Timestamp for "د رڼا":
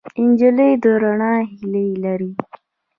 0.83-1.33